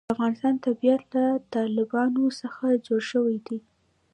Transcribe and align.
د 0.07 0.11
افغانستان 0.15 0.55
طبیعت 0.67 1.03
له 1.15 1.25
تالابونه 1.53 2.29
څخه 2.41 2.65
جوړ 2.85 3.01
شوی 3.11 3.37
دی. 3.47 3.57